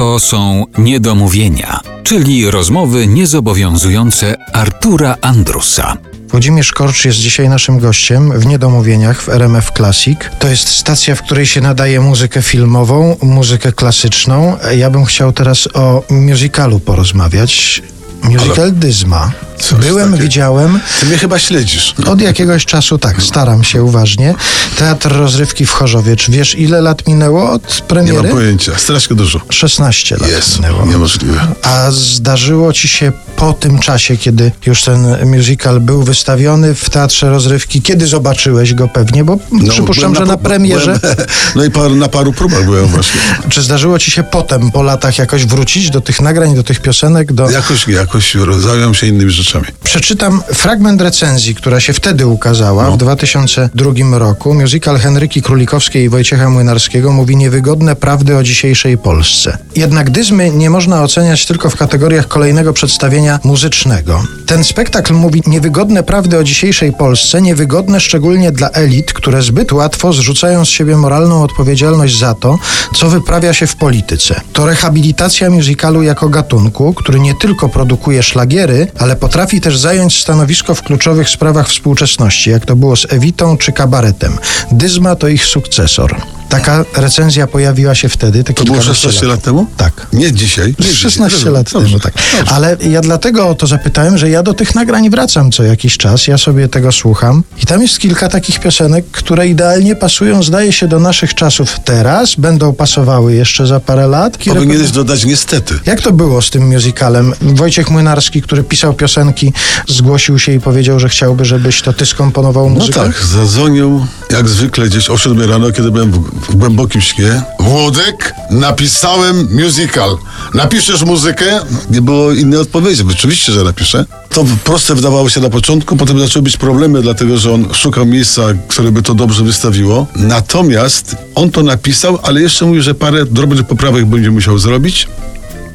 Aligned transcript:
To 0.00 0.18
są 0.18 0.66
niedomówienia, 0.78 1.80
czyli 2.02 2.50
rozmowy 2.50 3.06
niezobowiązujące 3.06 4.36
Artura 4.52 5.16
Andrusa. 5.20 5.96
Włodzimierz 6.28 6.72
Korcz 6.72 7.04
jest 7.04 7.18
dzisiaj 7.18 7.48
naszym 7.48 7.78
gościem 7.78 8.40
w 8.40 8.46
Niedomówieniach 8.46 9.22
w 9.22 9.28
RMF 9.28 9.70
Classic. 9.76 10.18
To 10.38 10.48
jest 10.48 10.68
stacja, 10.68 11.14
w 11.14 11.22
której 11.22 11.46
się 11.46 11.60
nadaje 11.60 12.00
muzykę 12.00 12.42
filmową, 12.42 13.16
muzykę 13.22 13.72
klasyczną. 13.72 14.56
Ja 14.76 14.90
bym 14.90 15.04
chciał 15.04 15.32
teraz 15.32 15.68
o 15.74 16.02
musicalu 16.10 16.80
porozmawiać. 16.80 17.82
Musical 18.22 18.72
Dyzma. 18.72 19.32
Coś 19.60 19.78
Byłem, 19.86 20.04
takiego. 20.10 20.22
widziałem. 20.22 20.80
Ty 21.00 21.06
mnie 21.06 21.18
chyba 21.18 21.38
śledzisz. 21.38 21.94
Od 22.06 22.20
jakiegoś 22.20 22.64
czasu 22.66 22.98
tak, 22.98 23.22
staram 23.22 23.64
się 23.64 23.82
uważnie. 23.82 24.34
Teatr 24.78 25.12
rozrywki 25.12 25.66
w 25.66 25.70
Chorzowie. 25.70 26.16
Czy 26.16 26.32
wiesz, 26.32 26.54
ile 26.58 26.80
lat 26.80 27.06
minęło 27.06 27.50
od 27.50 27.62
Nie 27.62 27.78
mam 27.80 27.88
premiery? 27.88 28.28
pojęcia. 28.28 28.72
Strasznie 28.78 29.16
dużo. 29.16 29.40
16 29.50 30.16
lat 30.16 30.30
Jest. 30.30 30.56
minęło. 30.56 30.86
Niemożliwe. 30.86 31.40
A 31.62 31.90
zdarzyło 31.90 32.72
ci 32.72 32.88
się 32.88 33.12
po 33.36 33.52
tym 33.52 33.78
czasie, 33.78 34.16
kiedy 34.16 34.52
już 34.66 34.82
ten 34.82 35.26
musical 35.36 35.80
był 35.80 36.02
wystawiony 36.02 36.74
w 36.74 36.90
Teatrze 36.90 37.30
Rozrywki, 37.30 37.82
kiedy 37.82 38.06
zobaczyłeś 38.06 38.74
go 38.74 38.88
pewnie, 38.88 39.24
bo 39.24 39.38
przypuszczam, 39.70 40.12
byłem 40.12 40.26
że 40.26 40.32
na 40.32 40.36
pu- 40.38 40.42
premierze. 40.42 40.98
Byłem, 41.02 41.16
no 41.56 41.64
i 41.64 41.70
par, 41.70 41.90
na 41.90 42.08
paru 42.08 42.32
próbach 42.32 42.64
byłem 42.64 42.86
właśnie. 42.86 43.20
Czy 43.50 43.62
zdarzyło 43.62 43.98
ci 43.98 44.10
się 44.10 44.22
potem, 44.22 44.70
po 44.70 44.82
latach, 44.82 45.18
jakoś 45.18 45.46
wrócić 45.46 45.90
do 45.90 46.00
tych 46.00 46.20
nagrań, 46.20 46.54
do 46.54 46.62
tych 46.62 46.80
piosenek? 46.82 47.32
Do... 47.32 47.50
Jakoś, 47.50 47.88
jakoś 47.88 48.36
zająłem 48.58 48.94
się 48.94 49.06
innymi 49.06 49.30
rzeczami. 49.30 49.49
Przeczytam 49.84 50.42
fragment 50.54 51.00
recenzji, 51.02 51.54
która 51.54 51.80
się 51.80 51.92
wtedy 51.92 52.26
ukazała 52.26 52.84
No. 52.84 52.92
w 52.92 52.96
2002 52.96 54.18
roku. 54.18 54.54
Musical 54.54 54.98
Henryki 54.98 55.42
Królikowskiej 55.42 56.04
i 56.04 56.08
Wojciecha 56.08 56.50
Młynarskiego 56.50 57.12
mówi 57.12 57.36
niewygodne 57.36 57.96
prawdy 57.96 58.36
o 58.36 58.42
dzisiejszej 58.42 58.98
Polsce. 58.98 59.58
Jednak 59.76 60.10
dyzmy 60.10 60.50
nie 60.50 60.70
można 60.70 61.02
oceniać 61.02 61.46
tylko 61.46 61.70
w 61.70 61.76
kategoriach 61.76 62.28
kolejnego 62.28 62.72
przedstawienia 62.72 63.40
muzycznego. 63.44 64.22
Ten 64.46 64.64
spektakl 64.64 65.14
mówi 65.14 65.42
niewygodne 65.46 66.02
prawdy 66.02 66.38
o 66.38 66.44
dzisiejszej 66.44 66.92
Polsce, 66.92 67.42
niewygodne 67.42 68.00
szczególnie 68.00 68.52
dla 68.52 68.70
elit, 68.70 69.12
które 69.12 69.42
zbyt 69.42 69.72
łatwo 69.72 70.12
zrzucają 70.12 70.64
z 70.64 70.68
siebie 70.68 70.96
moralną 70.96 71.42
odpowiedzialność 71.42 72.18
za 72.18 72.34
to, 72.34 72.58
co 72.94 73.08
wyprawia 73.10 73.52
się 73.52 73.66
w 73.66 73.76
polityce. 73.76 74.40
To 74.52 74.66
rehabilitacja 74.66 75.50
musicalu 75.50 76.02
jako 76.02 76.28
gatunku, 76.28 76.94
który 76.94 77.20
nie 77.20 77.34
tylko 77.34 77.68
produkuje 77.68 78.22
szlagiery, 78.22 78.86
ale 78.98 79.16
potrafi 79.16 79.39
też 79.60 79.78
zająć 79.78 80.20
stanowisko 80.22 80.74
w 80.74 80.82
kluczowych 80.82 81.28
sprawach 81.28 81.68
współczesności, 81.68 82.50
jak 82.50 82.66
to 82.66 82.76
było 82.76 82.96
z 82.96 83.12
Ewitą 83.12 83.56
czy 83.56 83.72
kabaretem. 83.72 84.38
Dyzma 84.72 85.16
to 85.16 85.28
ich 85.28 85.44
sukcesor. 85.44 86.39
Taka 86.50 86.84
recenzja 86.96 87.46
pojawiła 87.46 87.94
się 87.94 88.08
wtedy. 88.08 88.44
te 88.44 88.54
To 88.54 88.64
było 88.64 88.76
kilkanaście 88.76 89.02
16 89.02 89.26
lat 89.26 89.42
temu? 89.42 89.66
Tak. 89.76 90.06
Nie 90.12 90.32
dzisiaj. 90.32 90.74
Nie 90.78 90.86
16 90.94 91.38
dzisiaj. 91.38 91.52
lat 91.52 91.70
Dobrze. 91.72 91.86
temu, 91.88 92.00
tak. 92.00 92.14
Dobrze. 92.38 92.52
Ale 92.54 92.76
ja 92.90 93.00
dlatego 93.00 93.48
o 93.48 93.54
to 93.54 93.66
zapytałem, 93.66 94.18
że 94.18 94.30
ja 94.30 94.42
do 94.42 94.54
tych 94.54 94.74
nagrań 94.74 95.10
wracam 95.10 95.52
co 95.52 95.62
jakiś 95.62 95.96
czas, 95.96 96.26
ja 96.26 96.38
sobie 96.38 96.68
tego 96.68 96.92
słucham 96.92 97.42
i 97.62 97.66
tam 97.66 97.82
jest 97.82 97.98
kilka 97.98 98.28
takich 98.28 98.60
piosenek, 98.60 99.04
które 99.12 99.48
idealnie 99.48 99.96
pasują, 99.96 100.42
zdaje 100.42 100.72
się, 100.72 100.88
do 100.88 101.00
naszych 101.00 101.34
czasów 101.34 101.76
teraz, 101.84 102.34
będą 102.34 102.72
pasowały 102.72 103.34
jeszcze 103.34 103.66
za 103.66 103.80
parę 103.80 104.06
lat. 104.06 104.38
Powinieneś 104.38 104.90
dodać 104.90 105.24
niestety. 105.24 105.74
Jak 105.86 106.00
to 106.00 106.12
było 106.12 106.42
z 106.42 106.50
tym 106.50 106.68
musicalem? 106.74 107.32
Wojciech 107.42 107.90
Młynarski, 107.90 108.42
który 108.42 108.62
pisał 108.62 108.94
piosenki, 108.94 109.52
zgłosił 109.88 110.38
się 110.38 110.52
i 110.52 110.60
powiedział, 110.60 111.00
że 111.00 111.08
chciałby, 111.08 111.44
żebyś 111.44 111.82
to 111.82 111.92
ty 111.92 112.06
skomponował 112.06 112.70
No 112.70 112.74
muzykę? 112.74 113.00
tak, 113.00 113.22
zadzwonił 113.24 114.06
jak 114.30 114.48
zwykle 114.48 114.86
gdzieś 114.86 115.10
o 115.10 115.18
7 115.18 115.50
rano, 115.50 115.72
kiedy 115.72 115.90
byłem 115.90 116.10
w, 116.12 116.39
w 116.48 116.56
głębokim 116.56 117.00
śnie. 117.00 117.42
Włodek, 117.58 118.34
napisałem 118.50 119.48
musical. 119.64 120.16
Napiszesz 120.54 121.02
muzykę? 121.02 121.60
Nie 121.90 122.02
było 122.02 122.32
innej 122.32 122.58
odpowiedzi. 122.58 123.04
Oczywiście, 123.10 123.52
że 123.52 123.64
napiszę. 123.64 124.04
To 124.28 124.44
proste 124.64 124.94
wydawało 124.94 125.28
się 125.28 125.40
na 125.40 125.50
początku, 125.50 125.96
potem 125.96 126.20
zaczęły 126.20 126.42
być 126.42 126.56
problemy, 126.56 127.02
dlatego 127.02 127.38
że 127.38 127.52
on 127.52 127.74
szukał 127.74 128.06
miejsca, 128.06 128.42
które 128.68 128.92
by 128.92 129.02
to 129.02 129.14
dobrze 129.14 129.44
wystawiło. 129.44 130.06
Natomiast 130.16 131.16
on 131.34 131.50
to 131.50 131.62
napisał, 131.62 132.18
ale 132.22 132.40
jeszcze 132.40 132.66
mówi, 132.66 132.82
że 132.82 132.94
parę 132.94 133.24
drobnych 133.26 133.66
poprawek 133.66 134.06
będzie 134.06 134.30
musiał 134.30 134.58
zrobić. 134.58 135.08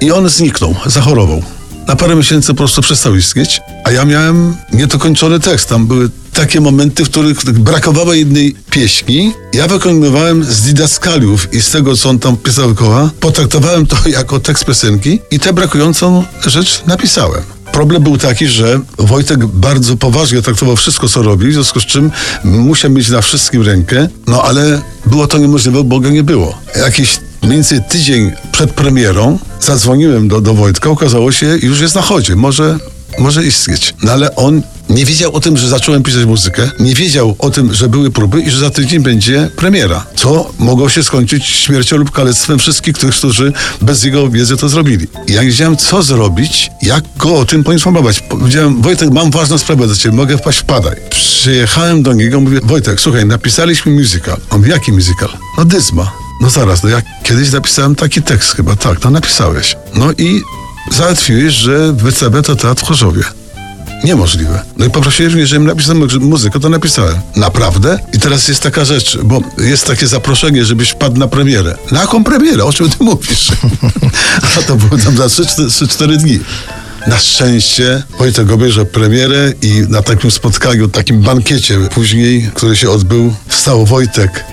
I 0.00 0.12
on 0.12 0.28
zniknął, 0.28 0.74
zachorował. 0.86 1.42
Na 1.90 1.96
parę 1.96 2.16
miesięcy 2.16 2.48
po 2.48 2.54
prostu 2.54 2.82
przestał 2.82 3.16
istnieć, 3.16 3.60
a 3.84 3.90
ja 3.90 4.04
miałem 4.04 4.56
niedokończony 4.72 5.40
tekst. 5.40 5.68
Tam 5.68 5.86
były 5.86 6.10
takie 6.32 6.60
momenty, 6.60 7.04
w 7.04 7.10
których 7.10 7.44
brakowało 7.52 8.14
jednej 8.14 8.56
pieśni. 8.70 9.32
Ja 9.52 9.66
wykonywałem 9.66 10.44
z 10.44 10.62
didaskaliów 10.62 11.54
i 11.54 11.62
z 11.62 11.70
tego, 11.70 11.96
co 11.96 12.10
on 12.10 12.18
tam 12.18 12.36
pisał 12.36 12.74
koła, 12.74 13.10
potraktowałem 13.20 13.86
to 13.86 13.96
jako 14.18 14.40
tekst 14.40 14.64
piosenki 14.64 15.20
i 15.30 15.40
tę 15.40 15.52
brakującą 15.52 16.24
rzecz 16.46 16.82
napisałem. 16.86 17.42
Problem 17.72 18.02
był 18.02 18.18
taki, 18.18 18.46
że 18.46 18.80
Wojtek 18.98 19.46
bardzo 19.46 19.96
poważnie 19.96 20.42
traktował 20.42 20.76
wszystko, 20.76 21.08
co 21.08 21.22
robi, 21.22 21.48
w 21.48 21.52
związku 21.52 21.80
z 21.80 21.86
czym 21.86 22.10
musiał 22.44 22.90
mieć 22.90 23.08
na 23.08 23.20
wszystkim 23.20 23.62
rękę, 23.62 24.08
no 24.26 24.42
ale 24.42 24.82
było 25.06 25.26
to 25.26 25.38
niemożliwe, 25.38 25.84
bo 25.84 26.00
go 26.00 26.10
nie 26.10 26.22
było. 26.22 26.58
Jakiś 26.76 27.18
mniej 27.42 27.54
więcej 27.54 27.80
tydzień 27.88 28.32
przed 28.52 28.72
premierą 28.72 29.38
zadzwoniłem 29.60 30.28
do, 30.28 30.40
do 30.40 30.54
Wojtka, 30.54 30.90
okazało 30.90 31.32
się, 31.32 31.46
już 31.62 31.80
jest 31.80 31.94
na 31.94 32.02
chodzie, 32.02 32.36
może, 32.36 32.78
może 33.18 33.44
istnieć. 33.44 33.94
No 34.02 34.12
ale 34.12 34.36
on 34.36 34.62
nie 34.90 35.04
wiedział 35.04 35.32
o 35.32 35.40
tym, 35.40 35.56
że 35.56 35.68
zacząłem 35.68 36.02
pisać 36.02 36.24
muzykę, 36.24 36.70
nie 36.80 36.94
wiedział 36.94 37.36
o 37.38 37.50
tym, 37.50 37.74
że 37.74 37.88
były 37.88 38.10
próby 38.10 38.40
i 38.40 38.50
że 38.50 38.58
za 38.58 38.70
tydzień 38.70 39.02
będzie 39.02 39.50
premiera, 39.56 40.06
co 40.16 40.52
mogło 40.58 40.88
się 40.88 41.02
skończyć 41.02 41.46
śmiercią 41.46 41.96
lub 41.96 42.10
kalectwem 42.10 42.58
wszystkich 42.58 42.98
tych, 42.98 43.14
którzy 43.14 43.52
bez 43.80 44.04
jego 44.04 44.28
wiedzy 44.28 44.56
to 44.56 44.68
zrobili. 44.68 45.06
Ja 45.28 45.42
nie 45.42 45.48
wiedziałem, 45.48 45.76
co 45.76 46.02
zrobić, 46.02 46.70
jak 46.82 47.04
go 47.16 47.36
o 47.36 47.44
tym 47.44 47.64
poinformować. 47.64 48.20
Powiedziałem, 48.20 48.82
Wojtek, 48.82 49.10
mam 49.10 49.30
ważną 49.30 49.58
sprawę 49.58 49.86
do 49.86 49.96
ciebie, 49.96 50.16
mogę 50.16 50.38
wpaść, 50.38 50.58
wpadaj. 50.58 50.96
Przyjechałem 51.10 52.02
do 52.02 52.12
niego, 52.12 52.40
mówię, 52.40 52.60
Wojtek, 52.62 53.00
słuchaj, 53.00 53.26
napisaliśmy 53.26 53.92
musical. 53.92 54.36
On 54.50 54.58
mówi, 54.58 54.70
jaki 54.70 54.92
musical? 54.92 55.28
No 55.58 55.64
Dyzma. 55.64 56.29
No 56.40 56.50
zaraz, 56.50 56.82
no 56.82 56.88
ja 56.88 57.02
kiedyś 57.22 57.52
napisałem 57.52 57.94
taki 57.94 58.22
tekst 58.22 58.52
chyba, 58.56 58.76
tak, 58.76 59.04
no 59.04 59.10
napisałeś. 59.10 59.76
No 59.94 60.12
i 60.18 60.42
załatwiłeś, 60.92 61.54
że 61.54 61.92
wystawia 61.92 62.42
to 62.42 62.56
teatr 62.56 62.82
w 62.82 62.86
Chorzowie. 62.86 63.22
Niemożliwe. 64.04 64.62
No 64.76 64.84
i 64.86 64.90
poprosiłeś 64.90 65.34
mnie, 65.34 65.46
żebym 65.46 65.66
napisał 65.66 65.94
mu- 65.96 66.06
muzykę, 66.20 66.60
to 66.60 66.68
napisałem. 66.68 67.14
Naprawdę? 67.36 67.98
I 68.12 68.18
teraz 68.18 68.48
jest 68.48 68.62
taka 68.62 68.84
rzecz, 68.84 69.18
bo 69.24 69.40
jest 69.58 69.86
takie 69.86 70.06
zaproszenie, 70.06 70.64
żebyś 70.64 70.90
wpadł 70.90 71.16
na 71.18 71.28
premierę. 71.28 71.76
Na 71.90 72.00
jaką 72.00 72.24
premierę? 72.24 72.64
O 72.64 72.72
czym 72.72 72.90
ty 72.90 73.04
mówisz? 73.04 73.48
A 74.58 74.62
to 74.66 74.76
było 74.76 74.98
tam 75.04 75.16
za 75.16 75.26
3-4 75.26 76.16
dni. 76.16 76.40
Na 77.06 77.18
szczęście 77.18 78.02
Wojtek 78.18 78.50
obejrzał 78.52 78.86
premierę 78.86 79.52
i 79.62 79.82
na 79.88 80.02
takim 80.02 80.30
spotkaniu, 80.30 80.88
takim 80.88 81.20
bankiecie 81.20 81.78
później, 81.94 82.50
który 82.54 82.76
się 82.76 82.90
odbył, 82.90 83.34
wstał 83.48 83.86
Wojtek. 83.86 84.44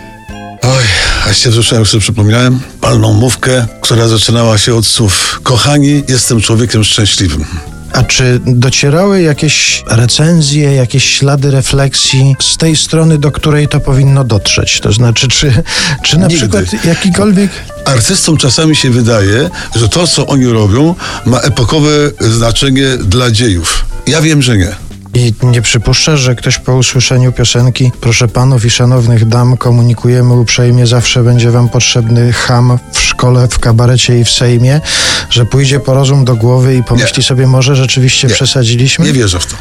Oj, 0.61 0.83
a 1.29 1.33
się 1.33 1.49
wzruszyłem, 1.49 1.85
sobie 1.85 2.01
przypomniałem 2.01 2.59
palną 2.81 3.13
mówkę, 3.13 3.65
która 3.81 4.07
zaczynała 4.07 4.57
się 4.57 4.75
od 4.75 4.85
słów 4.87 5.39
Kochani, 5.43 6.03
jestem 6.07 6.41
człowiekiem 6.41 6.83
szczęśliwym. 6.83 7.45
A 7.93 8.03
czy 8.03 8.39
docierały 8.45 9.21
jakieś 9.21 9.83
recenzje, 9.87 10.73
jakieś 10.73 11.05
ślady 11.05 11.51
refleksji 11.51 12.35
z 12.39 12.57
tej 12.57 12.75
strony, 12.75 13.17
do 13.17 13.31
której 13.31 13.67
to 13.67 13.79
powinno 13.79 14.23
dotrzeć? 14.23 14.79
To 14.79 14.91
znaczy, 14.91 15.27
czy, 15.27 15.63
czy 16.03 16.17
na 16.17 16.27
Nigdy. 16.27 16.37
przykład 16.37 16.85
jakikolwiek. 16.85 17.51
Artystom 17.85 18.37
czasami 18.37 18.75
się 18.75 18.89
wydaje, 18.89 19.49
że 19.75 19.89
to, 19.89 20.07
co 20.07 20.27
oni 20.27 20.45
robią, 20.45 20.95
ma 21.25 21.39
epokowe 21.39 21.89
znaczenie 22.19 22.97
dla 22.97 23.31
dziejów. 23.31 23.85
Ja 24.07 24.21
wiem, 24.21 24.41
że 24.41 24.57
nie. 24.57 24.86
I 25.13 25.33
nie 25.43 25.61
przypuszczasz, 25.61 26.19
że 26.19 26.35
ktoś 26.35 26.59
po 26.59 26.75
usłyszeniu 26.75 27.31
piosenki, 27.31 27.91
proszę 28.01 28.27
panów 28.27 28.65
i 28.65 28.69
szanownych 28.69 29.25
dam, 29.25 29.57
komunikujemy 29.57 30.33
uprzejmie, 30.33 30.87
zawsze 30.87 31.23
będzie 31.23 31.51
wam 31.51 31.69
potrzebny 31.69 32.33
ham 32.33 32.79
w 32.91 32.99
szkole, 32.99 33.47
w 33.47 33.59
kabarecie 33.59 34.19
i 34.19 34.23
w 34.25 34.29
Sejmie, 34.31 34.81
że 35.29 35.45
pójdzie 35.45 35.79
po 35.79 35.93
rozum 35.93 36.25
do 36.25 36.35
głowy 36.35 36.75
i 36.75 36.83
pomyśli 36.83 37.17
Nie. 37.17 37.23
sobie, 37.23 37.47
może 37.47 37.75
rzeczywiście 37.75 38.27
Nie. 38.27 38.33
przesadziliśmy? 38.33 39.05
Nie 39.05 39.13
wierzę 39.13 39.39
w 39.39 39.45
to. 39.45 39.55